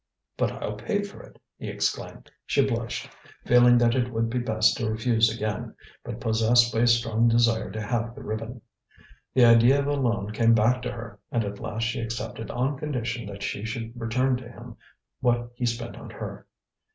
"But 0.35 0.51
I'll 0.53 0.77
pay 0.77 1.03
for 1.03 1.21
it," 1.21 1.39
he 1.57 1.67
exclaimed. 1.67 2.31
She 2.47 2.65
blushed, 2.65 3.07
feeling 3.45 3.77
that 3.77 3.93
it 3.93 4.11
would 4.11 4.31
be 4.31 4.39
best 4.39 4.75
to 4.77 4.89
refuse 4.89 5.31
again, 5.31 5.75
but 6.03 6.19
possessed 6.19 6.73
by 6.73 6.79
a 6.79 6.87
strong 6.87 7.27
desire 7.27 7.69
to 7.69 7.79
have 7.83 8.15
the 8.15 8.23
ribbon. 8.23 8.61
The 9.35 9.45
idea 9.45 9.79
of 9.79 9.85
a 9.85 9.93
loan 9.93 10.31
came 10.31 10.55
back 10.55 10.81
to 10.81 10.91
her, 10.91 11.19
and 11.31 11.43
at 11.43 11.59
last 11.59 11.83
she 11.85 11.99
accepted 11.99 12.49
on 12.49 12.79
condition 12.79 13.27
that 13.27 13.43
she 13.43 13.63
should 13.63 13.93
return 13.95 14.37
to 14.37 14.49
him 14.49 14.75
what 15.19 15.51
he 15.53 15.67
spent 15.67 15.95
on 15.97 16.09
her. 16.09 16.47